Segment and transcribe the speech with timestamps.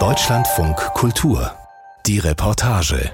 [0.00, 1.52] Deutschlandfunk Kultur.
[2.04, 3.12] Die Reportage.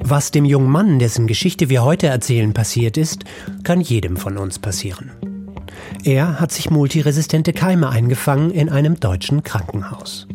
[0.00, 3.24] Was dem jungen Mann, dessen Geschichte wir heute erzählen, passiert ist,
[3.64, 5.12] kann jedem von uns passieren.
[6.02, 10.26] Er hat sich multiresistente Keime eingefangen in einem deutschen Krankenhaus.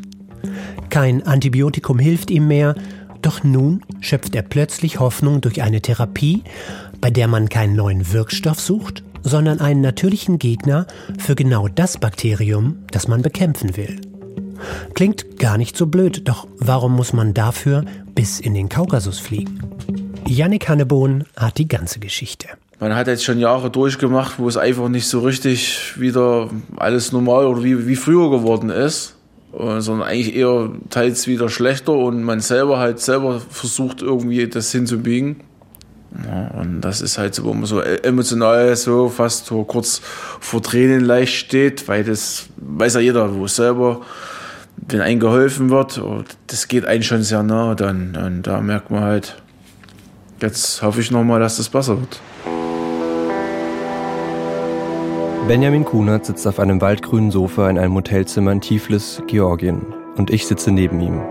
[0.92, 2.76] Kein Antibiotikum hilft ihm mehr,
[3.22, 6.44] doch nun schöpft er plötzlich Hoffnung durch eine Therapie,
[7.02, 12.86] bei der man keinen neuen Wirkstoff sucht, sondern einen natürlichen Gegner für genau das Bakterium,
[12.92, 14.00] das man bekämpfen will.
[14.94, 17.86] Klingt gar nicht so blöd, doch warum muss man dafür
[18.16, 19.60] bis in den Kaukasus fliegen?
[20.28, 22.48] Yannick Hannebohn hat die ganze Geschichte.
[22.80, 27.46] Man hat jetzt schon Jahre durchgemacht, wo es einfach nicht so richtig wieder alles normal
[27.46, 29.17] oder wie, wie früher geworden ist,
[29.52, 35.38] sondern eigentlich eher teils wieder schlechter und man selber halt selber versucht irgendwie das hinzubiegen.
[36.26, 40.02] Ja, und das ist halt so, wo man so emotional so fast so kurz
[40.40, 44.02] vor Tränen leicht steht, weil das weiß ja jeder, wo selber,
[44.88, 46.02] wenn einem geholfen wird,
[46.48, 48.16] das geht einem schon sehr nah dann.
[48.16, 49.42] Und da merkt man halt,
[50.42, 52.20] jetzt hoffe ich nochmal, dass das besser wird.
[55.48, 59.82] Benjamin Kunert sitzt auf einem waldgrünen Sofa in einem Hotelzimmer in Tiflis, Georgien.
[60.18, 61.22] Und ich sitze neben ihm.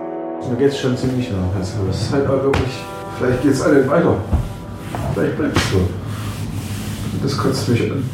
[0.49, 1.55] Mir geht es schon ziemlich nach.
[1.55, 2.73] Also es ist halt auch wirklich,
[3.19, 4.17] vielleicht geht es alle weiter.
[5.13, 5.81] Vielleicht bleibt es so.
[7.23, 8.09] Das kotzt mich an.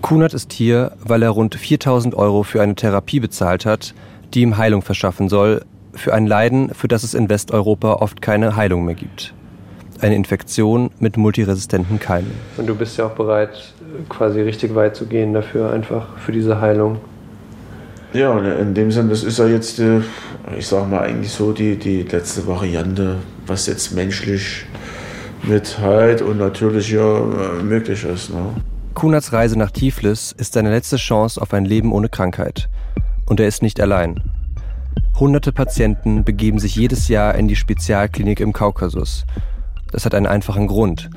[0.00, 3.94] Kunert ist hier, weil er rund 4000 Euro für eine Therapie bezahlt hat,
[4.34, 8.56] die ihm Heilung verschaffen soll, für ein Leiden, für das es in Westeuropa oft keine
[8.56, 9.34] Heilung mehr gibt.
[10.00, 12.32] Eine Infektion mit multiresistenten Keimen.
[12.56, 13.72] Und du bist ja auch bereit,
[14.08, 16.98] quasi richtig weit zu gehen dafür, einfach für diese Heilung.
[18.12, 20.00] Ja, in dem Sinne, das ist ja jetzt, äh,
[20.58, 24.66] ich sag mal, eigentlich so die, die letzte Variante, was jetzt menschlich
[25.44, 28.30] mit Halt und natürlich ja äh, möglich ist.
[28.30, 28.54] Ne?
[28.94, 32.68] Kunats Reise nach Tiflis ist seine letzte Chance auf ein Leben ohne Krankheit.
[33.26, 34.22] Und er ist nicht allein.
[35.18, 39.24] Hunderte Patienten begeben sich jedes Jahr in die Spezialklinik im Kaukasus.
[39.92, 41.10] Das hat einen einfachen Grund.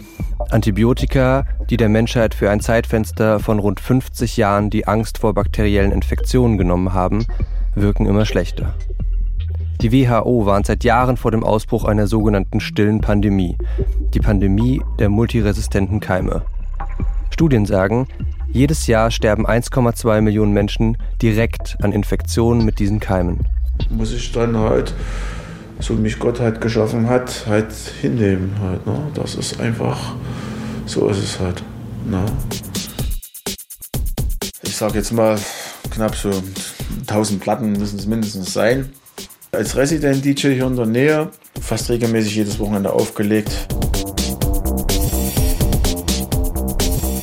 [0.51, 5.91] Antibiotika, die der Menschheit für ein Zeitfenster von rund 50 Jahren die Angst vor bakteriellen
[5.91, 7.25] Infektionen genommen haben,
[7.73, 8.75] wirken immer schlechter.
[9.81, 13.57] Die WHO warnt seit Jahren vor dem Ausbruch einer sogenannten stillen Pandemie,
[14.13, 16.43] die Pandemie der multiresistenten Keime.
[17.29, 18.07] Studien sagen,
[18.47, 23.45] jedes Jahr sterben 1,2 Millionen Menschen direkt an Infektionen mit diesen Keimen.
[23.89, 24.93] Muss ich dann halt,
[25.79, 27.71] so mich Gott halt geschaffen hat, halt
[28.01, 28.85] hinnehmen halt.
[28.85, 28.97] Ne?
[29.13, 30.15] Das ist einfach,
[30.85, 31.63] so ist es halt.
[32.05, 32.23] Ne?
[34.63, 35.37] Ich sag jetzt mal,
[35.91, 36.31] knapp so
[37.01, 38.91] 1000 Platten müssen es mindestens sein.
[39.51, 41.29] Als Resident-DJ hier in der Nähe,
[41.61, 43.67] fast regelmäßig jedes Wochenende aufgelegt.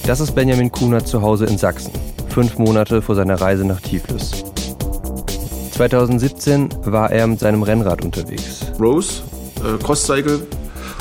[0.07, 1.93] Das ist Benjamin Kuhner zu Hause in Sachsen,
[2.29, 4.52] fünf Monate vor seiner Reise nach Tiflis.
[5.73, 8.61] 2017 war er mit seinem Rennrad unterwegs.
[8.79, 9.23] Rose,
[9.65, 10.47] äh, Crosscycle,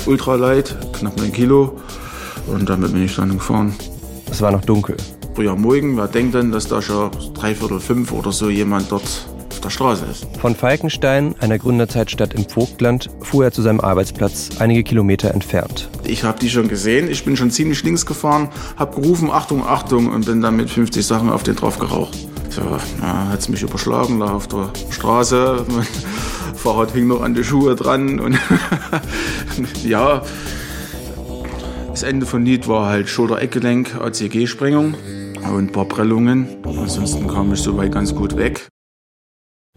[0.05, 1.77] Ultralight, knapp 9 Kilo.
[2.47, 3.75] Und damit bin ich dann gefahren.
[4.31, 4.95] Es war noch dunkel.
[5.35, 9.03] Früher Morgen, wer denkt denn, dass da schon drei Viertel fünf oder so jemand dort
[9.49, 10.25] auf der Straße ist?
[10.39, 15.89] Von Falkenstein, einer Gründerzeitstadt im Vogtland, fuhr er zu seinem Arbeitsplatz einige Kilometer entfernt.
[16.05, 20.07] Ich habe die schon gesehen, ich bin schon ziemlich links gefahren, habe gerufen, Achtung, Achtung
[20.07, 22.17] und bin dann mit 50 Sachen auf den drauf geraucht.
[22.51, 25.87] So, hat es mich überschlagen, lag auf der Straße, mein
[26.55, 28.37] Fahrrad hing noch an die Schuhe dran und
[29.85, 30.21] ja,
[31.89, 36.57] das Ende von Lied war halt Schulter-Eckgelenk, ACG-Sprengung und ein paar Prellungen.
[36.65, 38.67] Ansonsten kam ich soweit ganz gut weg.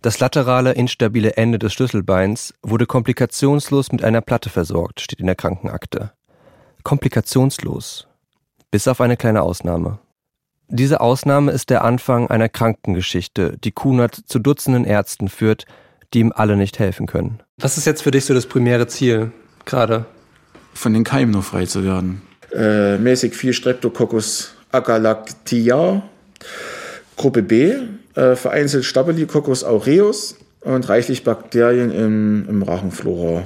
[0.03, 5.37] Das laterale, instabile Ende des Schlüsselbeins wurde komplikationslos mit einer Platte versorgt, steht in der
[5.37, 6.13] Krankenakte.
[6.83, 8.09] Komplikationslos.
[8.73, 10.01] Bis auf eine kleine Ausnahme.
[10.69, 15.67] Diese Ausnahme ist der Anfang einer Krankengeschichte, die Kunert zu Dutzenden Ärzten führt,
[16.13, 17.41] die ihm alle nicht helfen können.
[17.59, 19.33] Was ist jetzt für dich so das primäre Ziel
[19.65, 20.07] gerade?
[20.73, 22.23] Von den Keimen noch frei zu werden.
[22.53, 26.03] Äh, mäßig viel Streptococcus agalactia,
[27.17, 27.75] Gruppe B,
[28.15, 33.45] äh, vereinzelt Staphylococcus aureus und reichlich Bakterien im, im Rachenflora.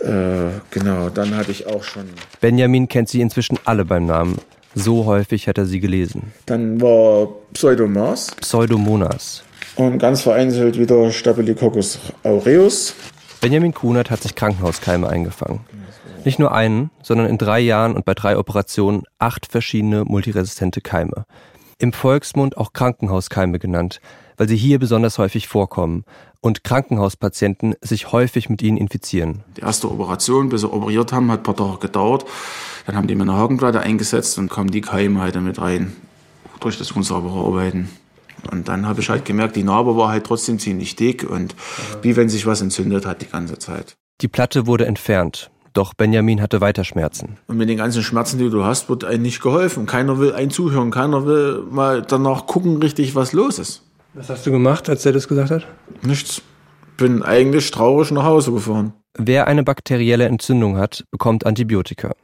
[0.00, 2.04] Äh, genau, dann hatte ich auch schon.
[2.40, 4.38] Benjamin kennt sie inzwischen alle beim Namen.
[4.74, 6.32] So häufig hat er sie gelesen.
[6.46, 8.34] Dann war Pseudomas.
[8.40, 9.44] Pseudomonas.
[9.76, 12.94] Und ganz vereinzelt wieder Staphylococcus aureus.
[13.40, 15.60] Benjamin Kunert hat sich Krankenhauskeime eingefangen.
[16.24, 21.24] Nicht nur einen, sondern in drei Jahren und bei drei Operationen acht verschiedene multiresistente Keime.
[21.78, 24.00] Im Volksmund auch Krankenhauskeime genannt,
[24.36, 26.04] weil sie hier besonders häufig vorkommen
[26.40, 29.44] und Krankenhauspatienten sich häufig mit ihnen infizieren.
[29.56, 32.24] Die erste Operation, bis sie operiert haben, hat ein paar Tage gedauert.
[32.88, 35.92] Dann haben die mir eine Hakenplatte eingesetzt und kommen die Keime halt damit rein,
[36.58, 37.90] durch das unsaubere Arbeiten.
[38.50, 41.54] Und dann habe ich halt gemerkt, die Narbe war halt trotzdem ziemlich dick und
[42.00, 43.98] wie wenn sich was entzündet hat die ganze Zeit.
[44.22, 47.36] Die Platte wurde entfernt, doch Benjamin hatte weiter Schmerzen.
[47.46, 49.84] Und mit den ganzen Schmerzen, die du hast, wird einem nicht geholfen.
[49.84, 53.82] Keiner will einen zuhören, keiner will mal danach gucken richtig, was los ist.
[54.14, 55.66] Was hast du gemacht, als der das gesagt hat?
[56.00, 56.40] Nichts.
[56.96, 58.94] Bin eigentlich traurig nach Hause gefahren.
[59.18, 62.14] Wer eine bakterielle Entzündung hat, bekommt Antibiotika.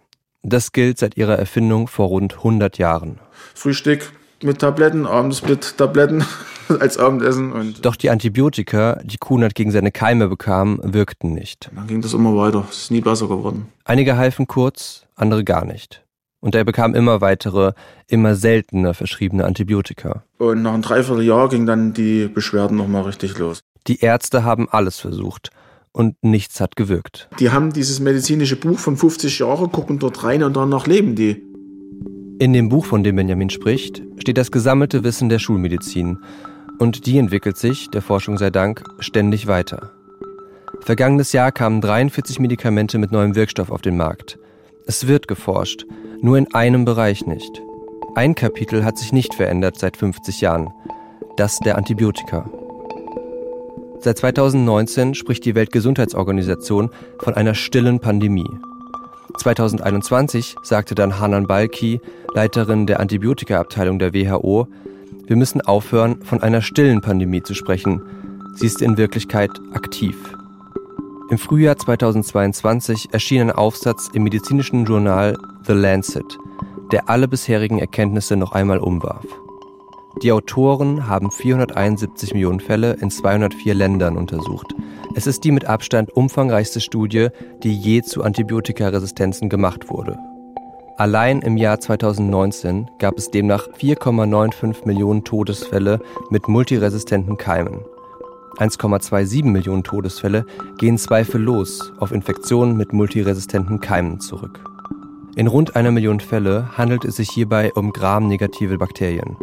[0.47, 3.19] Das gilt seit ihrer Erfindung vor rund 100 Jahren.
[3.55, 4.13] Frühstück
[4.43, 6.23] mit Tabletten, abends mit Tabletten
[6.81, 7.51] als Abendessen.
[7.51, 11.71] Und Doch die Antibiotika, die Kunert gegen seine Keime bekam, wirkten nicht.
[11.75, 12.67] dann ging das immer weiter.
[12.69, 13.69] Es ist nie besser geworden.
[13.87, 16.05] Einige halfen kurz, andere gar nicht.
[16.41, 17.73] Und er bekam immer weitere,
[18.07, 20.25] immer seltener verschriebene Antibiotika.
[20.37, 23.61] Und nach einem Dreivierteljahr ging dann die Beschwerden nochmal richtig los.
[23.87, 25.53] Die Ärzte haben alles versucht
[25.95, 27.31] und nichts hat gewirkt.
[27.39, 31.43] Die haben dieses medizinische Buch von 50 Jahren, gucken dort rein und danach leben die.
[32.41, 36.19] In dem Buch, von dem Benjamin spricht, steht das gesammelte Wissen der Schulmedizin.
[36.81, 39.93] Und die entwickelt sich, der Forschung sei Dank, ständig weiter.
[40.81, 44.37] Vergangenes Jahr kamen 43 Medikamente mit neuem Wirkstoff auf den Markt.
[44.87, 45.87] Es wird geforscht,
[46.21, 47.63] nur in einem Bereich nicht.
[48.17, 50.73] Ein Kapitel hat sich nicht verändert seit 50 Jahren,
[51.37, 52.51] das der Antibiotika.
[54.05, 56.91] Seit 2019 spricht die Weltgesundheitsorganisation
[57.21, 58.51] von einer stillen Pandemie.
[59.39, 62.03] 2021 sagte dann Hanan Balki,
[62.35, 64.69] Leiterin der Antibiotikaabteilung der WHO,
[65.27, 68.03] wir müssen aufhören, von einer stillen Pandemie zu sprechen.
[68.57, 70.19] Sie ist in Wirklichkeit aktiv.
[71.31, 76.37] Im Frühjahr 2022 erschien ein Aufsatz im medizinischen Journal The Lancet,
[76.93, 79.25] der alle bisherigen Erkenntnisse noch einmal umwarf.
[80.23, 84.75] Die Autoren haben 471 Millionen Fälle in 204 Ländern untersucht.
[85.17, 87.29] Es ist die mit Abstand umfangreichste Studie,
[87.63, 90.19] die je zu Antibiotikaresistenzen gemacht wurde.
[90.97, 96.01] Allein im Jahr 2019 gab es demnach 4,95 Millionen Todesfälle
[96.31, 97.81] mit multiresistenten Keimen.
[98.59, 100.47] 1,27 Millionen Todesfälle
[100.79, 104.61] gehen zweifellos auf Infektionen mit multiresistenten Keimen zurück.
[105.35, 109.37] In rund einer Million Fälle handelt es sich hierbei um gramnegative Bakterien.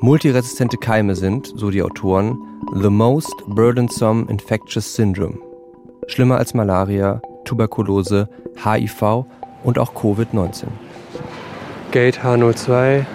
[0.00, 2.38] Multiresistente Keime sind, so die Autoren,
[2.74, 5.38] the most burdensome infectious syndrome.
[6.06, 8.28] Schlimmer als Malaria, Tuberkulose,
[8.62, 9.24] HIV
[9.64, 10.66] und auch Covid-19.
[11.92, 13.06] Gate H02,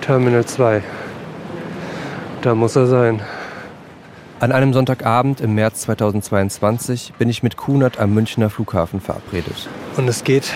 [0.00, 0.82] Terminal 2.
[2.42, 3.22] Da muss er sein.
[4.40, 9.68] An einem Sonntagabend im März 2022 bin ich mit Kunert am Münchner Flughafen verabredet.
[9.96, 10.52] Und es geht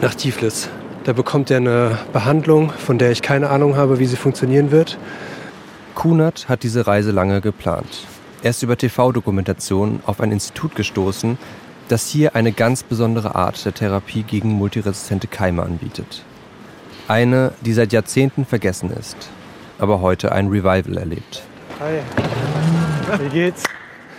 [0.00, 0.70] nach Tiflis.
[1.04, 4.98] Da bekommt er eine Behandlung, von der ich keine Ahnung habe, wie sie funktionieren wird.
[5.94, 8.06] Kunert hat diese Reise lange geplant.
[8.42, 11.38] Er ist über TV-Dokumentation auf ein Institut gestoßen,
[11.88, 16.22] das hier eine ganz besondere Art der Therapie gegen multiresistente Keime anbietet.
[17.08, 19.16] Eine, die seit Jahrzehnten vergessen ist,
[19.78, 21.42] aber heute ein Revival erlebt.
[21.80, 22.00] Hi.
[23.24, 23.64] Wie geht's?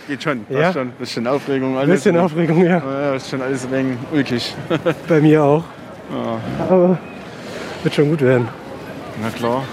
[0.08, 0.62] Geht schon, Ja?
[0.62, 0.90] passt schon.
[0.92, 1.78] Bisschen Aufregung.
[1.78, 2.82] Ein bisschen Aufregung, ja.
[2.84, 4.54] Ja, ist schon alles ein wenig ulkig.
[5.08, 5.64] Bei mir auch.
[6.12, 6.98] Ja, Aber
[7.82, 8.48] wird schon gut werden.
[9.20, 9.64] na klar.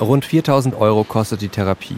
[0.00, 1.96] Rund 4000 Euro kostet die Therapie.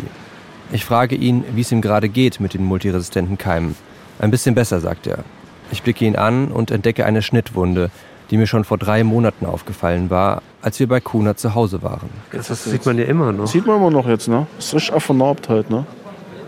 [0.73, 3.77] Ich frage ihn, wie es ihm gerade geht mit den multiresistenten Keimen.
[4.19, 5.19] Ein bisschen besser, sagt er.
[5.71, 7.91] Ich blicke ihn an und entdecke eine Schnittwunde,
[8.31, 12.09] die mir schon vor drei Monaten aufgefallen war, als wir bei Kuna zu Hause waren.
[12.33, 13.47] Das, sieht man ja immer noch.
[13.47, 14.47] Sieht man immer noch jetzt, ne?
[14.59, 15.85] Ist richtig vernarbt halt, ne?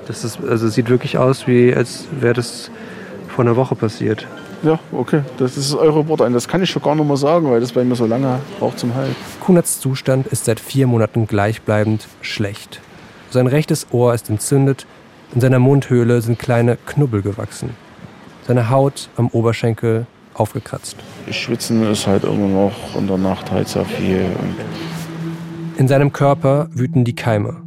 [0.07, 2.71] Das ist, also sieht wirklich aus, wie als wäre das
[3.29, 4.27] vor einer Woche passiert.
[4.65, 5.21] Ja, okay.
[5.39, 6.33] Das ist eure Wort ein.
[6.33, 8.79] Das kann ich schon gar nicht mehr sagen, weil das bei mir so lange braucht
[8.79, 9.15] zum Heil.
[9.41, 12.81] Kunats Zustand ist seit vier Monaten gleichbleibend schlecht.
[13.31, 14.87] Sein rechtes Ohr ist entzündet,
[15.35, 17.71] in seiner Mundhöhle sind kleine Knubbel gewachsen.
[18.47, 20.97] Seine Haut am Oberschenkel aufgekratzt.
[21.31, 24.25] Schwitzen ist halt immer noch in der Nacht halt sehr viel.
[24.41, 27.63] Und In seinem Körper wüten die Keime.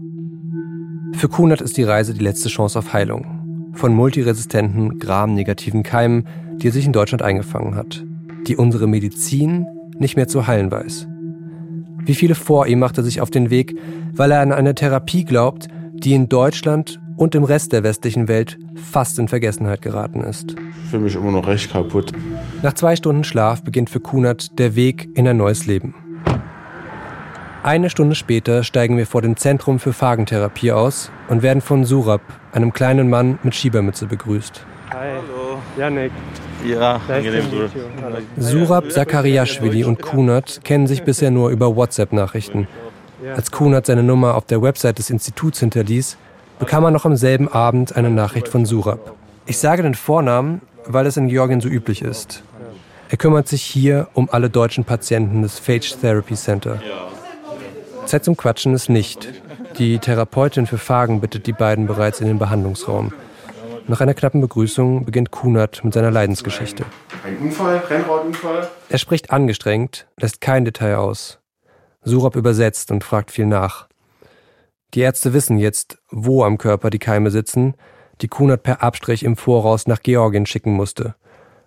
[1.13, 3.72] Für Kunert ist die Reise die letzte Chance auf Heilung.
[3.74, 6.27] Von multiresistenten, gramnegativen Keimen,
[6.62, 8.04] die er sich in Deutschland eingefangen hat.
[8.48, 9.66] Die unsere Medizin
[10.00, 11.08] nicht mehr zu heilen weiß.
[12.06, 13.78] Wie viele vor ihm macht er sich auf den Weg,
[14.14, 18.58] weil er an eine Therapie glaubt, die in Deutschland und im Rest der westlichen Welt
[18.76, 20.56] fast in Vergessenheit geraten ist.
[20.84, 22.14] ich fühle mich immer noch recht kaputt.
[22.62, 25.96] Nach zwei Stunden Schlaf beginnt für Kunert der Weg in ein neues Leben.
[27.64, 32.22] Eine Stunde später steigen wir vor dem Zentrum für Phagentherapie aus und werden von Surab,
[32.54, 34.66] einem kleinen Mann mit Schiebermütze, begrüßt.
[34.92, 35.10] Hi.
[35.16, 35.60] Hallo.
[35.78, 36.12] Janik.
[36.66, 37.32] Ja, you.
[38.02, 38.18] Hallo.
[38.38, 42.68] Surab, Zakariaschwili und Kunert kennen sich bisher nur über WhatsApp-Nachrichten.
[43.36, 46.18] Als Kunert seine Nummer auf der Website des Instituts hinterließ,
[46.60, 49.14] bekam er noch am selben Abend eine Nachricht von Surab.
[49.46, 52.44] Ich sage den Vornamen, weil es in Georgien so üblich ist.
[53.10, 56.82] Er kümmert sich hier um alle deutschen Patienten des Phage Therapy Center.
[58.06, 59.30] Zeit zum Quatschen ist nicht.
[59.78, 63.14] Die Therapeutin für Fagen bittet die beiden bereits in den Behandlungsraum.
[63.89, 66.84] Nach einer knappen Begrüßung beginnt Kunert mit seiner Leidensgeschichte.
[67.24, 68.67] Ein Unfall, Rennradunfall.
[68.89, 71.39] Er spricht angestrengt, lässt kein Detail aus.
[72.03, 73.88] Surab übersetzt und fragt viel nach.
[74.94, 77.75] Die Ärzte wissen jetzt, wo am Körper die Keime sitzen,
[78.20, 81.15] die Kunert per Abstrich im Voraus nach Georgien schicken musste.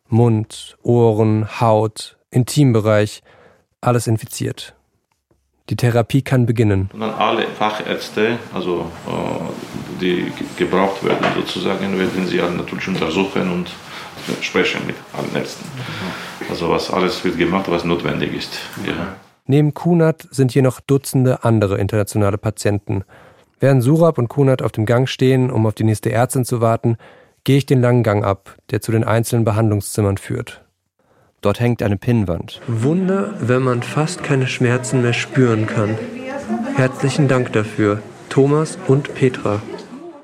[0.06, 3.22] Mund, Ohren, Haut, Intimbereich,
[3.80, 4.76] alles infiziert.
[5.70, 6.90] Die Therapie kann beginnen.
[6.92, 13.70] Und dann alle Fachärzte, also äh, die gebraucht werden sozusagen, werden sie natürlich untersuchen und
[14.42, 15.64] sprechen mit allen Ärzten.
[16.48, 18.58] Also was alles wird gemacht, was notwendig ist.
[18.84, 19.16] Ja.
[19.46, 23.04] Neben Kunert sind hier noch Dutzende andere internationale Patienten.
[23.60, 26.96] Während Surab und Kunert auf dem Gang stehen, um auf die nächste Ärztin zu warten,
[27.44, 30.62] gehe ich den langen Gang ab, der zu den einzelnen Behandlungszimmern führt.
[31.40, 32.60] Dort hängt eine Pinnwand.
[32.66, 35.96] Wunder, wenn man fast keine Schmerzen mehr spüren kann.
[36.76, 39.62] Herzlichen Dank dafür, Thomas und Petra.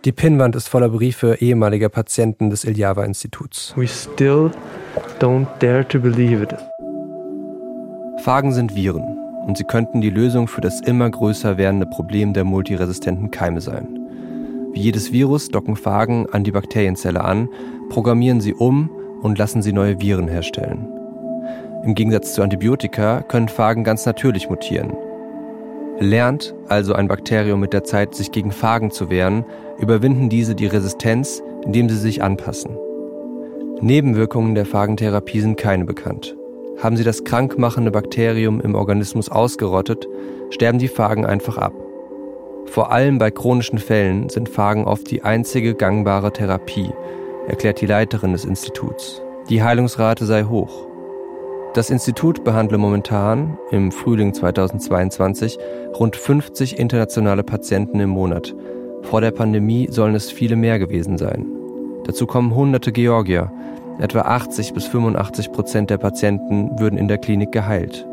[0.05, 3.73] Die Pinnwand ist voller Briefe ehemaliger Patienten des Iljava-Instituts.
[3.77, 4.51] We still
[5.19, 6.55] don't dare to believe it.
[8.23, 12.45] Phagen sind Viren und sie könnten die Lösung für das immer größer werdende Problem der
[12.45, 13.99] multiresistenten Keime sein.
[14.75, 17.49] Wie jedes Virus docken Phagen an die Bakterienzelle an,
[17.89, 18.91] programmieren sie um
[19.23, 20.87] und lassen sie neue Viren herstellen.
[21.85, 24.97] Im Gegensatz zu Antibiotika können Phagen ganz natürlich mutieren.
[25.99, 29.45] Lernt also ein Bakterium mit der Zeit, sich gegen Phagen zu wehren,
[29.79, 32.77] überwinden diese die Resistenz, indem sie sich anpassen.
[33.81, 36.37] Nebenwirkungen der Phagentherapie sind keine bekannt.
[36.83, 40.07] Haben sie das krankmachende Bakterium im Organismus ausgerottet,
[40.51, 41.73] sterben die Phagen einfach ab.
[42.67, 46.91] Vor allem bei chronischen Fällen sind Phagen oft die einzige gangbare Therapie,
[47.49, 49.23] erklärt die Leiterin des Instituts.
[49.49, 50.87] Die Heilungsrate sei hoch.
[51.77, 55.59] Das Institut behandle momentan, im Frühling 2022,
[56.01, 58.55] rund 50 internationale Patienten im Monat.
[59.03, 61.45] Vor der Pandemie sollen es viele mehr gewesen sein.
[62.07, 63.53] Dazu kommen hunderte Georgier.
[63.99, 68.07] Etwa 80 bis 85 Prozent der Patienten würden in der Klinik geheilt.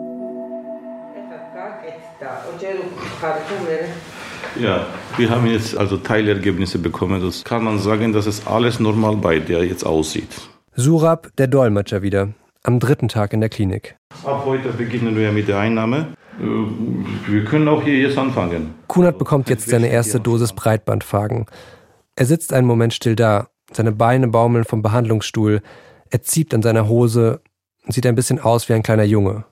[4.60, 7.22] Ja, wir haben jetzt also Teilergebnisse bekommen.
[7.22, 10.50] Das kann man sagen, dass es alles normal bei der jetzt aussieht.
[10.75, 12.29] Surab, der Dolmetscher wieder,
[12.63, 13.96] am dritten Tag in der Klinik.
[14.25, 16.13] Ab heute beginnen wir mit der Einnahme.
[16.39, 18.74] Äh, Wir können auch hier jetzt anfangen.
[18.88, 21.46] Kunert bekommt jetzt seine erste Dosis Breitbandphagen.
[22.15, 25.62] Er sitzt einen Moment still da, seine Beine baumeln vom Behandlungsstuhl,
[26.10, 27.41] er zieht an seiner Hose
[27.86, 29.46] und sieht ein bisschen aus wie ein kleiner Junge.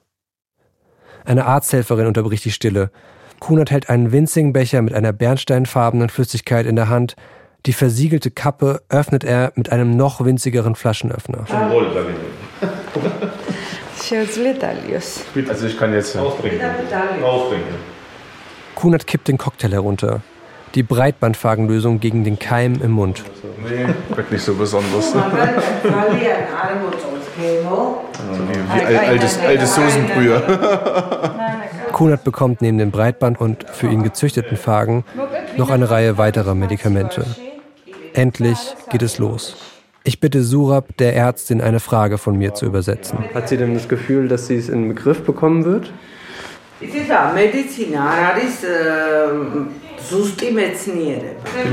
[1.26, 2.92] Eine Arzthelferin unterbricht die Stille.
[3.40, 7.16] Kunert hält einen winzigen Becher mit einer bernsteinfarbenen Flüssigkeit in der Hand.
[7.66, 11.46] Die versiegelte Kappe öffnet er mit einem noch winzigeren Flaschenöffner.
[11.48, 11.88] Zum Wohl,
[13.96, 14.30] sagen
[15.50, 16.18] Also ich kann jetzt.
[16.18, 16.62] Austrinken.
[17.24, 17.76] Austrinken.
[18.76, 20.22] Kunert kippt den Cocktail herunter.
[20.74, 23.24] Die Breitbandphagenlösung gegen den Keim im Mund.
[23.64, 25.12] Nee, wirkt nicht so besonders.
[25.12, 26.26] So wie,
[28.86, 30.42] al altes, altes Soßenbrühe.
[31.92, 35.04] Kunert bekommt neben dem Breitband und für ihn gezüchteten Phagen
[35.58, 37.26] noch eine Reihe weiterer Medikamente.
[38.14, 38.58] Endlich
[38.90, 39.56] geht es los.
[40.04, 43.20] Ich bitte Surab, der Ärztin, eine Frage von mir zu übersetzen.
[43.36, 45.94] Hat sie denn das Gefühl, dass sie es in den Begriff bekommen wird?
[46.82, 46.88] Die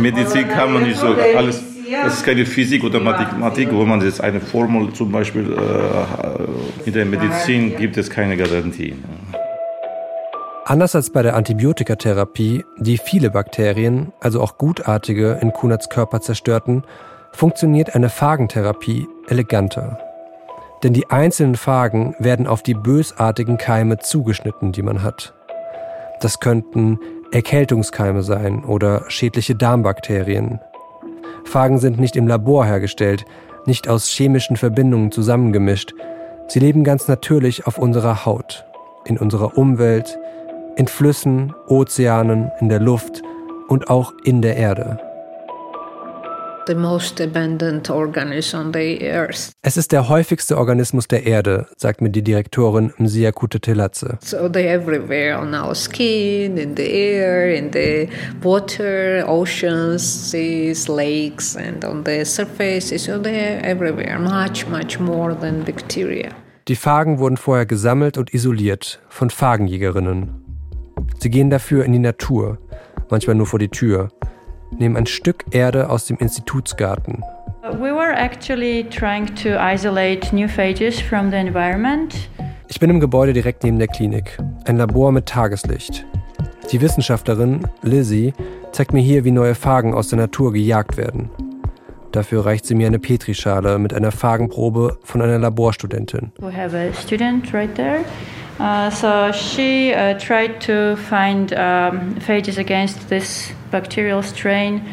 [0.00, 1.62] Medizin kann man nicht so alles.
[1.90, 6.94] Das ist keine Physik oder Mathematik, wo man jetzt eine Formel zum Beispiel äh, mit
[6.94, 8.94] der Medizin gibt es keine Garantie.
[10.66, 16.84] Anders als bei der Antibiotikatherapie, die viele Bakterien, also auch gutartige, in Kunats Körper zerstörten,
[17.32, 19.98] funktioniert eine Phagentherapie eleganter.
[20.82, 25.34] Denn die einzelnen Phagen werden auf die bösartigen Keime zugeschnitten, die man hat.
[26.20, 26.98] Das könnten
[27.32, 30.60] Erkältungskeime sein oder schädliche Darmbakterien.
[31.44, 33.24] Phagen sind nicht im Labor hergestellt,
[33.66, 35.94] nicht aus chemischen Verbindungen zusammengemischt.
[36.48, 38.64] Sie leben ganz natürlich auf unserer Haut,
[39.04, 40.18] in unserer Umwelt,
[40.76, 43.22] in Flüssen, Ozeanen, in der Luft
[43.68, 45.07] und auch in der Erde.
[46.68, 49.52] The most abundant organism on the earth.
[49.62, 54.18] Es ist der häufigste Organismus der Erde, sagt mir die Direktorin Msia Kutetelatze.
[54.20, 58.08] So they're everywhere on our skin, in the air, in the
[58.42, 62.96] water, oceans, seas, lakes, and on the surface.
[62.96, 66.30] So they're everywhere, much, much more than bacteria.
[66.68, 70.44] Die Phagen wurden vorher gesammelt und isoliert von Phagenjägerinnen.
[71.18, 72.58] Sie gehen dafür in die Natur,
[73.08, 74.10] manchmal nur vor die Tür,
[74.70, 77.22] nehmen ein Stück Erde aus dem Institutsgarten.
[77.62, 82.28] We were actually trying to isolate new phages from the environment.
[82.68, 86.04] Ich bin im Gebäude direkt neben der Klinik, ein Labor mit Tageslicht.
[86.70, 88.32] Die Wissenschaftlerin Lizzie
[88.72, 91.30] zeigt mir hier, wie neue Phagen aus der Natur gejagt werden.
[92.12, 96.32] Dafür reicht sie mir eine Petrischale mit einer Phagenprobe von einer Laborstudentin.
[96.40, 98.04] We have a student right there.
[98.58, 104.84] Uh, so she uh, tried to find um, phages against this bacterial strain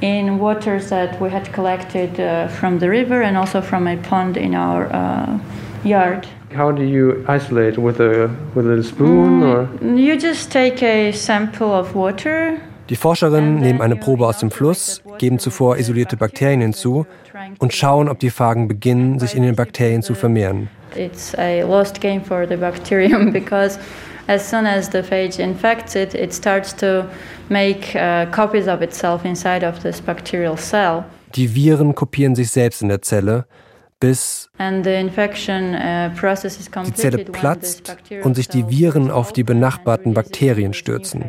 [0.00, 4.36] in waters that we had collected uh, from the river and also from a pond
[4.36, 5.38] in our uh,
[5.84, 6.26] yard.
[6.54, 9.68] How do you isolate with a with a spoon or?
[9.82, 12.58] You just take a sample of water.
[12.88, 17.06] Die Forscherinnen nehmen eine Probe aus dem Fluss, geben zuvor isolierte Bakterien hinzu
[17.60, 20.68] und schauen, ob die Phagen beginnen, sich in den Bakterien zu vermehren.
[20.96, 23.78] It's a lost game for the bacterium because
[24.28, 27.08] as soon as the phage infects it, it starts to
[27.48, 31.04] make uh, copies of itself inside of this bacterial cell.
[31.34, 33.46] Die Viren kopieren sich selbst in der Zelle,
[34.00, 39.32] bis And the infection uh, process is die Zelle platzt und sich die Viren auf
[39.32, 41.24] die benachbarten Bakterien stürzen.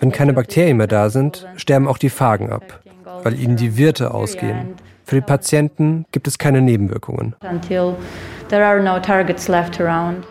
[0.00, 2.80] Wenn keine Bakterien mehr da sind, sterben auch die Phagen ab,
[3.22, 4.76] weil ihnen die Wirte ausgehen.
[5.04, 7.34] Für die Patienten gibt es keine Nebenwirkungen.
[8.48, 10.26] There are no targets left around.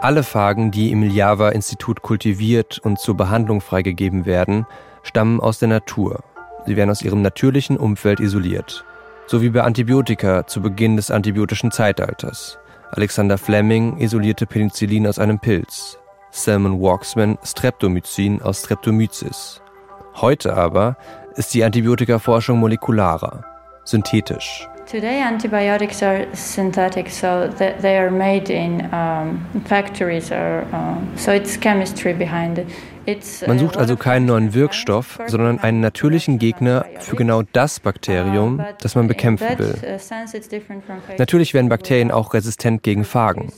[0.00, 4.66] Alle Phagen, die im Java-Institut kultiviert und zur Behandlung freigegeben werden,
[5.02, 6.24] stammen aus der Natur.
[6.64, 8.86] Sie werden aus ihrem natürlichen Umfeld isoliert.
[9.26, 12.58] So wie bei Antibiotika zu Beginn des antibiotischen Zeitalters.
[12.92, 15.98] Alexander Fleming isolierte Penicillin aus einem Pilz.
[16.30, 19.60] Salmon Walksman Streptomycin aus Streptomyces.
[20.16, 20.96] Heute aber
[21.36, 23.44] ist die Antibiotikaforschung molekularer,
[23.84, 24.69] synthetisch.
[24.90, 31.30] Today, antibiotics are synthetic, so th- they are made in um, factories, or um, so
[31.30, 32.66] it's chemistry behind it.
[33.06, 37.78] It's, uh, Man sucht also keinen neuen Wirkstoff, sondern einen natürlichen Gegner für genau das
[37.78, 39.74] Bakterium, Uh, das man bekämpfen that, will.
[39.74, 43.52] uh, phages Natürlich werden Bakterien auch resistent gegen Phagen,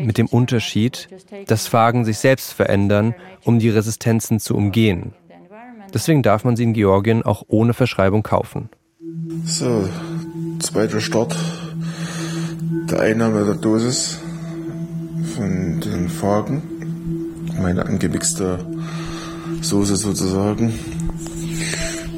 [0.00, 1.08] mit dem Unterschied,
[1.48, 3.14] dass Phagen sich selbst verändern,
[3.44, 5.12] um die Resistenzen zu umgehen.
[5.92, 8.70] Deswegen darf man sie in Georgien auch ohne Verschreibung kaufen.
[9.44, 9.88] So,
[10.58, 11.36] zweiter Start
[12.90, 14.18] der Einnahme der Dosis
[15.34, 16.62] von den Phagen.
[17.60, 18.64] Meine angemixte
[19.60, 20.78] Soße sozusagen.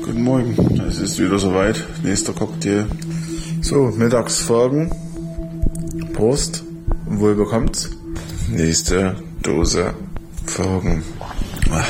[0.05, 1.85] Guten Morgen, es ist wieder soweit.
[2.03, 2.87] Nächster Cocktail.
[3.63, 4.91] So, Mittagsphagen.
[6.13, 6.65] Prost.
[7.07, 7.91] Wohl bekommt's.
[8.49, 9.95] Nächste Dose
[10.47, 11.03] Phagen.
[11.71, 11.85] Ah,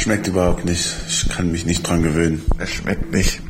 [0.00, 0.86] Schmeckt überhaupt nicht.
[1.08, 2.42] Ich kann mich nicht dran gewöhnen.
[2.58, 3.42] Es schmeckt nicht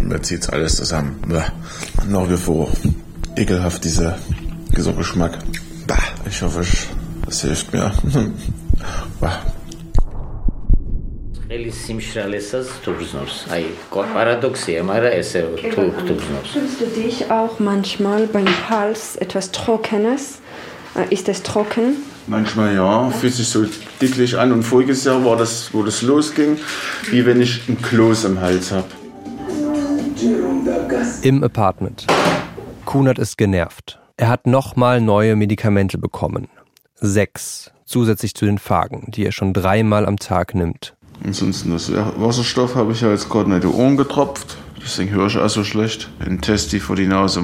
[0.00, 1.20] Mir zieht's alles zusammen.
[1.28, 1.42] Bäh.
[2.08, 2.68] Nach wie vor
[3.36, 4.18] ekelhaft dieser,
[4.76, 5.38] dieser Geschmack.
[5.86, 5.96] Bah.
[6.28, 6.88] Ich hoffe, ich,
[7.26, 7.92] das hilft mir.
[9.20, 9.38] bah.
[11.52, 13.34] ხელი სიმშრალესას თუ გრძნობს.
[13.54, 13.64] აი,
[14.14, 15.40] პარადოქსია, მაგრამ ესე
[15.72, 16.48] თუ თუ გრძნობს.
[16.54, 20.22] Fühlst du dich auch manchmal beim Hals etwas Trockenes?
[20.96, 21.86] Äh, Ist es trocken?
[22.26, 23.66] Manchmal ja, fühlt sich so
[24.00, 26.58] dicklich an und voriges Jahr war das, wo das losging,
[27.10, 28.88] wie wenn ich ein Kloß im Hals habe.
[31.23, 32.05] Im Apartment.
[32.85, 33.99] Kunert ist genervt.
[34.17, 36.47] Er hat nochmal neue Medikamente bekommen.
[36.95, 40.95] Sechs, zusätzlich zu den Phagen, die er schon dreimal am Tag nimmt.
[41.23, 44.57] Ansonsten das Wasserstoff habe ich ja jetzt gerade in die Ohren getropft.
[44.81, 46.09] Deswegen höre ich auch so schlecht.
[46.19, 47.41] Ein Testi vor die Nase.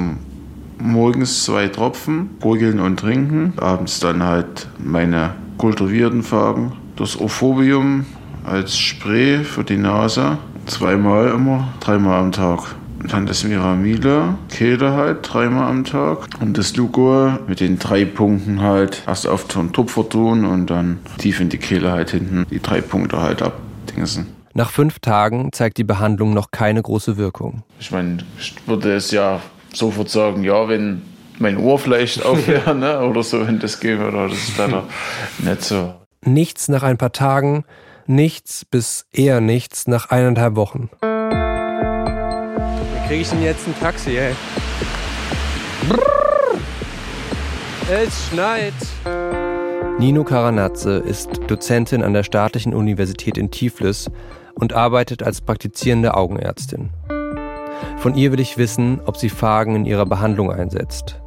[0.78, 3.54] Morgens zwei Tropfen, gurgeln und trinken.
[3.58, 6.74] Abends dann halt meine kultivierten Phagen.
[6.96, 8.06] Das Ophobium
[8.44, 10.38] als Spray für die Nase.
[10.68, 12.76] Zweimal immer, dreimal am Tag.
[13.04, 16.30] Und dann das Miramile, Kehle halt, dreimal am Tag.
[16.40, 21.00] Und das Lugo mit den drei Punkten halt erst auf den Tupfer tun und dann
[21.18, 24.28] tief in die Kehle halt hinten die drei Punkte halt abdingsen.
[24.54, 27.64] Nach fünf Tagen zeigt die Behandlung noch keine große Wirkung.
[27.78, 29.42] Ich meine, ich würde es ja
[29.74, 31.02] sofort sagen, ja, wenn
[31.40, 34.84] mein Ohr vielleicht aufhört, ne, oder so, wenn das gehen würde, das ist besser.
[35.40, 35.94] Nicht so.
[36.22, 37.66] Nichts nach ein paar Tagen,
[38.06, 40.90] nichts bis eher nichts nach eineinhalb Wochen.
[43.14, 44.34] Kriege ich denn jetzt ein Taxi, ey?
[47.92, 48.74] Es schneit.
[50.00, 54.10] Nino Karanatze ist Dozentin an der Staatlichen Universität in Tiflis
[54.56, 56.90] und arbeitet als praktizierende Augenärztin.
[57.98, 61.22] Von ihr will ich wissen, ob sie Phagen in ihrer Behandlung einsetzt.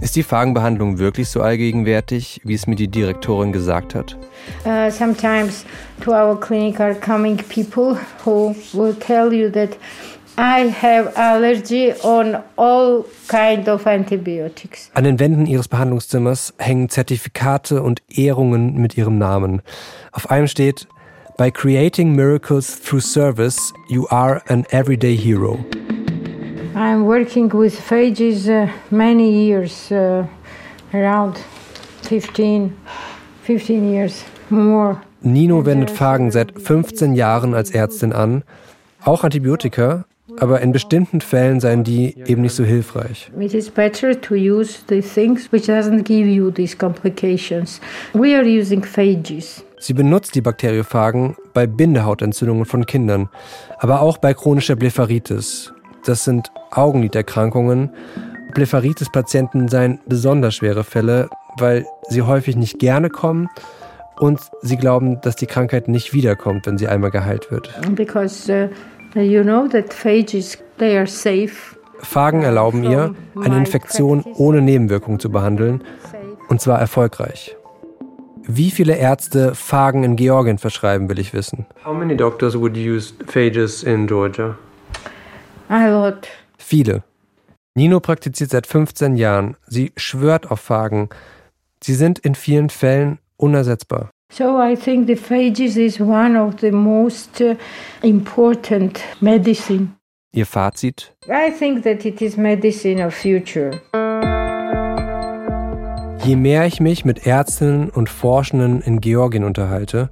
[0.00, 4.16] Ist die Phagenbehandlung wirklich so allgegenwärtig, wie es mir die Direktorin gesagt hat?
[4.64, 5.64] Uh, sometimes
[6.00, 9.76] to our clinic are coming people who will tell you that
[10.36, 14.90] I have allergy on all kind of antibiotics.
[14.94, 19.62] An den Wänden ihres Behandlungszimmers hängen Zertifikate und Ehrungen mit ihrem Namen.
[20.10, 20.88] Auf einem steht,
[21.36, 25.64] By creating miracles through service, you are an everyday hero.
[26.74, 30.26] I'm working with phages uh, many years, uh,
[30.92, 31.38] around
[32.02, 32.72] 15,
[33.44, 35.00] 15 years more.
[35.22, 38.42] Nino wendet Phagen seit 15 Jahren als Ärztin an,
[39.04, 40.04] auch Antibiotika,
[40.40, 43.30] aber in bestimmten Fällen seien die eben nicht so hilfreich.
[43.38, 47.80] It is better to use the things which doesn't give you these complications.
[48.12, 49.64] We are using phages.
[49.78, 53.28] Sie benutzt die Bakteriophagen bei Bindehautentzündungen von Kindern,
[53.78, 55.72] aber auch bei chronischer Blepharitis.
[56.06, 57.90] Das sind Augenliderkrankungen.
[58.54, 63.48] Blepharitis-Patienten seien besonders schwere Fälle, weil sie häufig nicht gerne kommen
[64.18, 67.70] und sie glauben, dass die Krankheit nicht wiederkommt, wenn sie einmal geheilt wird.
[67.94, 68.68] Because uh,
[69.22, 71.76] you know that phages, they are safe.
[72.00, 75.82] Phagen erlauben ihr, eine Infektion ohne Nebenwirkungen zu behandeln,
[76.48, 77.56] und zwar erfolgreich.
[78.46, 81.66] Wie viele Ärzte Phagen in Georgien verschreiben, will ich wissen.
[81.84, 84.58] How many doctors would use phages in Georgia?
[85.68, 86.28] A lot.
[86.58, 87.02] Viele.
[87.74, 89.56] Nino praktiziert seit 15 Jahren.
[89.66, 91.08] Sie schwört auf Phagen.
[91.82, 94.10] Sie sind in vielen Fällen unersetzbar.
[94.32, 97.54] So I think the phages is one of the most uh,
[98.02, 99.94] important medicine.
[100.32, 101.14] Ihr Fazit?
[101.28, 103.80] I think that it is medicine of future.
[106.24, 110.10] Je mehr ich mich mit Ärztinnen und Forschenden in Georgien unterhalte,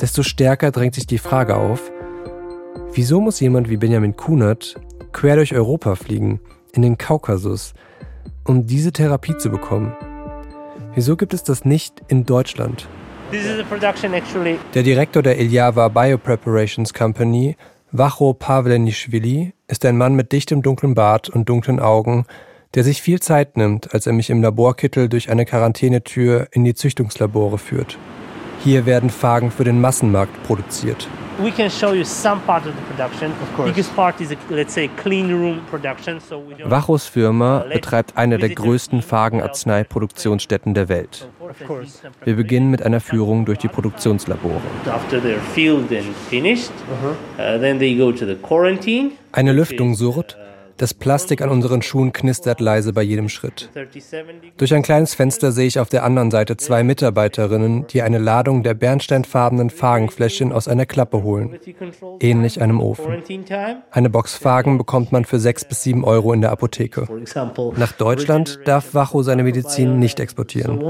[0.00, 1.92] desto stärker drängt sich die Frage auf,
[2.94, 4.74] wieso muss jemand wie Benjamin Kunert
[5.12, 6.40] quer durch Europa fliegen,
[6.72, 7.74] in den Kaukasus,
[8.44, 9.94] um diese Therapie zu bekommen?
[10.94, 12.88] Wieso gibt es das nicht in Deutschland?
[14.74, 17.56] Der Direktor der Ilyava Biopreparations Company,
[17.90, 22.26] Vacho Pavlenishvili, ist ein Mann mit dichtem dunklen Bart und dunklen Augen,
[22.74, 26.74] der sich viel Zeit nimmt, als er mich im Laborkittel durch eine Quarantänetür in die
[26.74, 27.96] Züchtungslabore führt.
[28.62, 31.08] Hier werden Phagen für den Massenmarkt produziert.
[31.42, 33.32] We can show you some part of the production.
[33.32, 33.70] Of course.
[33.70, 36.20] Biggest part is, a, let's say, clean room production.
[36.20, 41.26] So we don't Vachos Firma betreibt eine der größten Phagenarzneiproduktionsstätten der Welt.
[41.40, 41.98] Of course.
[42.24, 44.60] Wir beginnen mit einer Führung durch die Produktionslabore.
[44.86, 46.70] After they're filled and finished,
[47.38, 49.12] uh, then they go to the quarantine.
[49.32, 50.36] Eine Lüftung surrt,
[50.76, 53.70] das Plastik an unseren Schuhen knistert leise bei jedem Schritt.
[54.56, 58.62] Durch ein kleines Fenster sehe ich auf der anderen Seite zwei Mitarbeiterinnen, die eine Ladung
[58.62, 61.58] der bernsteinfarbenen Phagenfläschchen aus einer Klappe holen.
[62.20, 63.22] Ähnlich einem Ofen.
[63.90, 67.06] Eine Box Phagen bekommt man für sechs bis sieben Euro in der Apotheke.
[67.76, 70.80] Nach Deutschland darf Vacho seine Medizin nicht exportieren.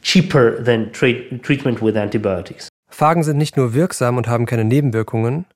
[0.00, 2.68] Cheaper than treatment with antibiotics.
[2.98, 5.46] Phagen sind nicht nur wirksam und haben keine Nebenwirkungen,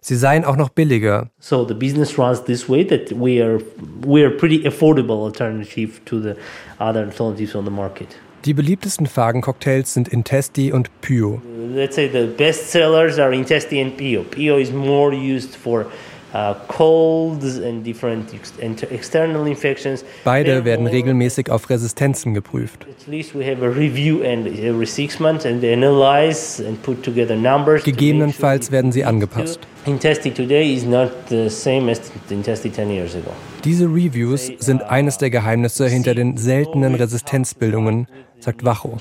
[0.00, 1.30] sie seien auch noch billiger.
[1.38, 3.60] So the business runs this way that we are
[4.04, 6.34] we are pretty affordable alternative to the
[6.80, 8.08] other alternatives on the market.
[8.44, 11.40] Die beliebtesten Phagen-Cocktails sind Intesti und Pyo.
[11.72, 14.24] Let's say the best sellers are Intesti and Pio.
[14.24, 15.86] Pio is more used for
[16.34, 18.52] uh, colds and different ex
[18.90, 20.04] external infections.
[20.24, 22.86] Beide werden regelmäßig auf Resistenzen geprüft.
[22.88, 27.02] At least we have a review and every six months and they analyze and put
[27.02, 27.84] together numbers.
[27.84, 29.60] Gegebenenfalls werden sie angepasst.
[29.86, 33.32] Intesti today is not the same as Intesti 10 years ago.
[33.64, 38.06] Diese Reviews sind eines der Geheimnisse hinter den seltenen Resistenzbildungen,
[38.40, 38.98] sagt Vacho.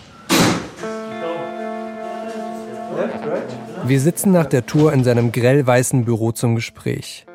[3.86, 7.26] Wir sitzen nach der Tour in seinem grellweißen Büro zum Gespräch.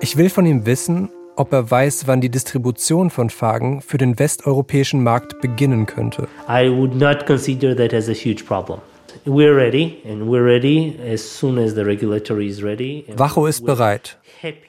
[0.00, 4.18] Ich will von ihm wissen, ob er weiß, wann die Distribution von Phagen für den
[4.18, 6.28] westeuropäischen Markt beginnen könnte.
[6.48, 8.80] I would not consider that as a huge problem.
[9.24, 13.04] We're ready and we're ready as soon as the regulatory is ready.
[13.16, 14.18] Vacho ist bereit,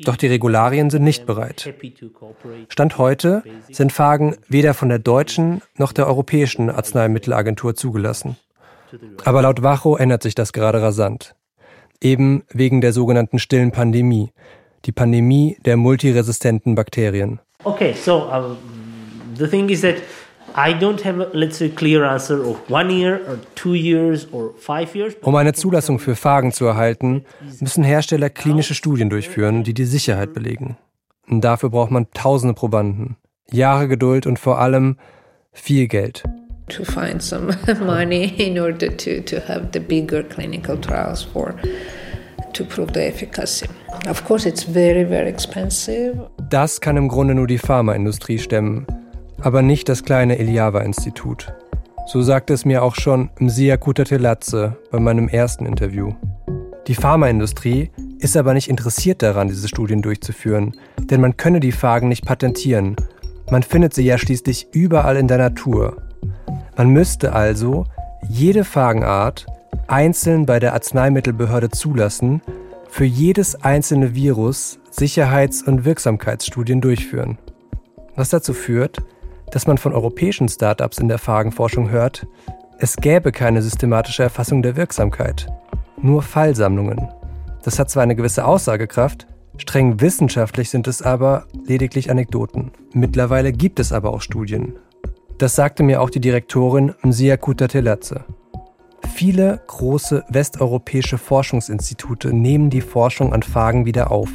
[0.03, 1.73] doch die Regularien sind nicht bereit.
[2.69, 8.37] Stand heute sind Phagen weder von der deutschen noch der europäischen Arzneimittelagentur zugelassen.
[9.25, 11.35] Aber laut Vacho ändert sich das gerade rasant.
[12.01, 14.31] Eben wegen der sogenannten stillen Pandemie,
[14.85, 17.39] die Pandemie der multiresistenten Bakterien.
[17.63, 18.57] Okay, so um,
[19.37, 19.95] the thing is that
[20.55, 24.53] I don't have, a, let's say, clear answer of one year or two years or
[24.57, 25.15] five years.
[25.21, 27.25] Um eine Zulassung für Phagen zu erhalten,
[27.59, 30.77] müssen Hersteller klinische Studien durchführen, die die Sicherheit belegen.
[31.27, 33.15] Und dafür braucht man tausende Probanden,
[33.49, 34.97] Jahre Geduld und vor allem
[35.53, 36.23] viel Geld.
[36.69, 37.51] To find some
[37.85, 41.55] money in order to, to have the bigger clinical trials for
[42.53, 43.67] to prove the efficacy.
[44.07, 46.29] Of course, it's very, very expensive.
[46.49, 48.85] Das kann im Grunde nur die Pharmaindustrie stemmen,
[49.41, 51.53] aber nicht das kleine Eliava-Institut.
[52.05, 56.13] So sagte es mir auch schon Msia Kutatelatze bei meinem ersten Interview.
[56.87, 62.09] Die Pharmaindustrie ist aber nicht interessiert daran, diese Studien durchzuführen, denn man könne die Phagen
[62.09, 62.97] nicht patentieren.
[63.49, 65.97] Man findet sie ja schließlich überall in der Natur.
[66.75, 67.85] Man müsste also
[68.27, 69.45] jede Phagenart
[69.87, 72.41] einzeln bei der Arzneimittelbehörde zulassen,
[72.89, 77.39] für jedes einzelne Virus Sicherheits- und Wirksamkeitsstudien durchführen.
[78.15, 79.01] Was dazu führt,
[79.51, 82.27] dass man von europäischen Startups in der Phagenforschung hört,
[82.77, 85.47] es gäbe keine systematische Erfassung der Wirksamkeit,
[86.01, 87.09] nur Fallsammlungen.
[87.63, 89.25] Das hat zwar eine gewisse Aussagekraft,
[89.57, 92.71] streng wissenschaftlich sind es aber lediglich Anekdoten.
[92.93, 94.75] Mittlerweile gibt es aber auch Studien.
[95.37, 98.25] Das sagte mir auch die Direktorin Msia Kutatelatze.
[99.13, 104.29] Viele große westeuropäische Forschungsinstitute nehmen die Forschung an Phagen wieder auf.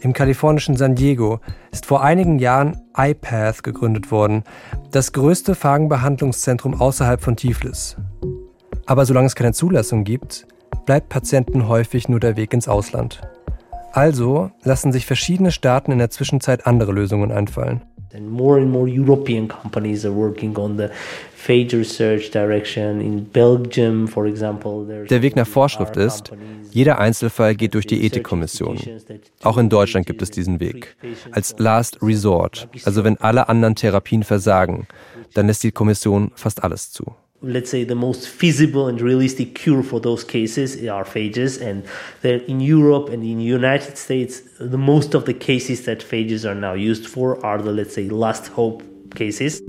[0.00, 1.40] Im kalifornischen San Diego
[1.72, 4.44] ist vor einigen Jahren iPath gegründet worden,
[4.90, 7.96] das größte Phagenbehandlungszentrum außerhalb von Tiflis.
[8.86, 10.46] Aber solange es keine Zulassung gibt,
[10.84, 13.22] bleibt Patienten häufig nur der Weg ins Ausland.
[13.92, 17.82] Also lassen sich verschiedene Staaten in der Zwischenzeit andere Lösungen einfallen.
[18.14, 20.88] And more and more European companies are working on the
[21.36, 23.00] phage research direction.
[23.00, 26.30] In Belgium, for example, Der Weg nach Vorschrift ist,
[26.70, 28.78] jeder Einzelfall geht durch die Ethikkommission.
[29.42, 30.96] Auch in Deutschland gibt es diesen Weg.
[31.32, 34.86] Als Last Resort, also wenn alle anderen Therapien versagen,
[35.34, 37.14] dann lässt die Kommission fast alles zu
[37.46, 41.84] let's say the most feasible and realistic cure for those cases are phages and
[42.22, 46.54] in Europe and in the United States the most of the cases that phages are
[46.54, 48.82] now used for are the let's say last hope
[49.14, 49.62] cases.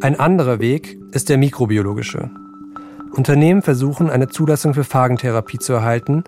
[0.00, 2.30] Ein anderer Weg ist der mikrobiologische.
[3.12, 6.24] Unternehmen versuchen eine Zulassung für Phagentherapie zu erhalten,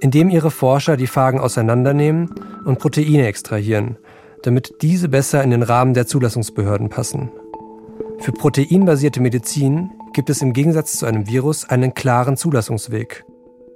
[0.00, 2.30] indem ihre Forscher die Phagen auseinandernehmen
[2.64, 3.96] und Proteine extrahieren,
[4.42, 7.30] damit diese besser in den Rahmen der Zulassungsbehörden passen.
[8.22, 13.24] Für proteinbasierte Medizin gibt es im Gegensatz zu einem Virus einen klaren Zulassungsweg.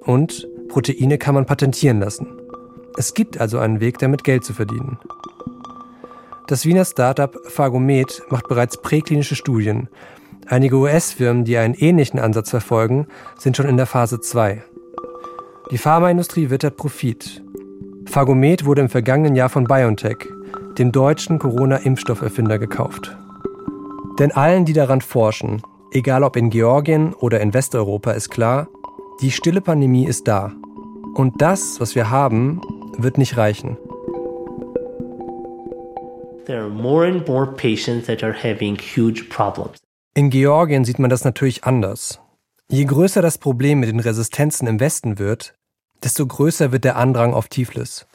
[0.05, 2.29] Und Proteine kann man patentieren lassen.
[2.97, 5.01] Es gibt also einen Weg, damit Geld zu verdienen.
[6.47, 9.89] Das Wiener Startup Phagomed macht bereits präklinische Studien.
[10.47, 14.63] Einige US-Firmen, die einen ähnlichen Ansatz verfolgen, sind schon in der Phase 2.
[15.73, 17.43] Die Pharmaindustrie wittert Profit.
[18.05, 20.19] Phagomed wurde im vergangenen Jahr von BioNTech,
[20.79, 23.17] dem deutschen Corona-Impfstofferfinder, gekauft.
[24.19, 28.69] Denn allen, die daran forschen, egal ob in Georgien oder in Westeuropa, ist klar,
[29.21, 30.53] die stille Pandemie ist da.
[31.15, 32.61] Und das, was wir haben,
[32.97, 33.77] wird nicht reichen.
[40.15, 42.21] In Georgien sieht man das natürlich anders.
[42.71, 45.55] Je größer das Problem mit den Resistenzen im Westen wird,
[46.03, 48.07] desto größer wird der Andrang auf Tiflis.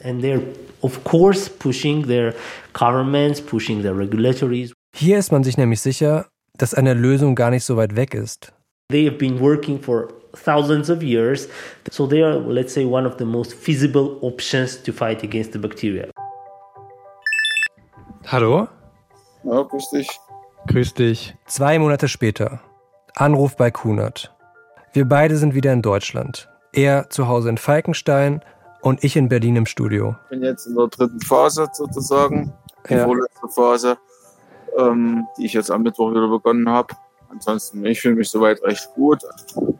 [4.94, 6.26] Hier ist man sich nämlich sicher,
[6.58, 8.52] dass eine Lösung gar nicht so weit weg ist.
[8.90, 10.08] They have been working for
[10.44, 11.48] thousands of years,
[11.90, 15.58] so they are, let's say, one of the most feasible options to fight against the
[15.58, 16.10] bacteria.
[18.26, 18.68] Hallo?
[19.44, 20.08] Ja, grüß dich.
[20.68, 21.34] Grüß dich.
[21.46, 22.60] Zwei Monate später.
[23.16, 24.34] Anruf bei Kunert.
[24.92, 26.48] Wir beide sind wieder in Deutschland.
[26.74, 28.44] Er zu Hause in Falkenstein
[28.82, 30.16] und ich in Berlin im Studio.
[30.24, 32.52] Ich bin jetzt in der dritten Phase sozusagen,
[32.88, 33.04] die ja.
[33.04, 33.96] vorletzte Phase
[34.78, 36.94] ähm, die ich jetzt am Mittwoch wieder begonnen habe.
[37.30, 39.20] Ansonsten, ich fühle mich soweit recht gut.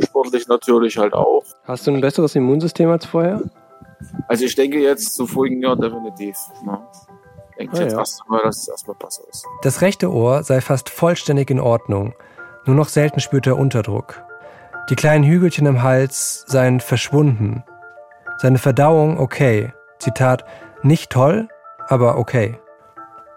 [0.01, 1.45] Sportlich natürlich halt auch.
[1.65, 3.43] Hast du ein besseres Immunsystem als vorher?
[4.29, 6.37] Also ich denke jetzt zu vorigen Jahr definitiv.
[6.65, 6.79] Ne?
[7.51, 7.99] Ich denke ah, jetzt ja.
[7.99, 9.47] erst mal, dass es erstmal besser ist.
[9.63, 12.15] Das rechte Ohr sei fast vollständig in Ordnung.
[12.65, 14.23] Nur noch selten spürt er Unterdruck.
[14.89, 17.65] Die kleinen Hügelchen im Hals seien verschwunden.
[18.39, 19.73] Seine Verdauung okay.
[19.99, 20.45] Zitat,
[20.83, 21.49] nicht toll,
[21.89, 22.59] aber okay.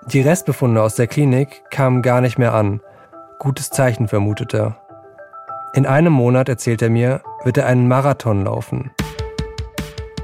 [0.08, 2.80] Die Restbefunde aus der Klinik kamen gar nicht mehr an.
[3.40, 4.78] Gutes Zeichen vermutet er.
[5.74, 8.92] In einem Monat, erzählt er mir, wird er einen Marathon laufen.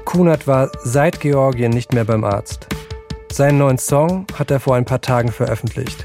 [0.04, 2.68] Kunert war seit Georgien nicht mehr beim Arzt.
[3.32, 6.04] Seinen neuen Song hat er vor ein paar Tagen veröffentlicht.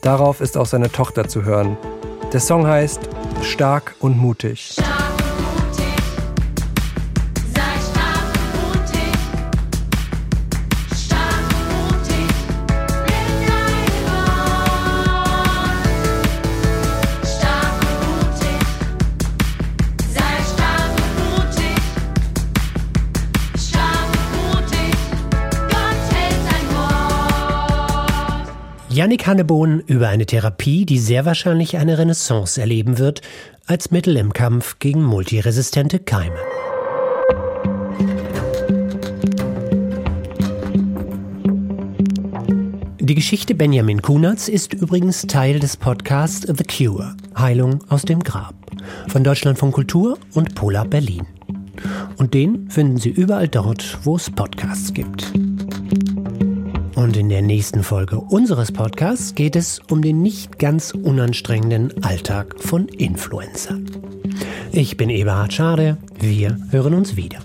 [0.00, 1.76] Darauf ist auch seine Tochter zu hören.
[2.32, 3.08] Der Song heißt
[3.42, 4.72] Stark und mutig.
[4.72, 5.01] Stark.
[29.02, 33.20] Yannick Hannebohn über eine Therapie, die sehr wahrscheinlich eine Renaissance erleben wird,
[33.66, 36.36] als Mittel im Kampf gegen multiresistente Keime.
[43.00, 48.54] Die Geschichte Benjamin Kunerts ist übrigens Teil des Podcasts The Cure, Heilung aus dem Grab,
[49.08, 51.26] von Deutschlandfunk Kultur und Polar Berlin.
[52.18, 55.32] Und den finden Sie überall dort, wo es Podcasts gibt.
[57.02, 62.54] Und in der nächsten Folge unseres Podcasts geht es um den nicht ganz unanstrengenden Alltag
[62.60, 63.90] von Influencern.
[64.70, 65.96] Ich bin Eberhard Schade.
[66.20, 67.40] Wir hören uns wieder.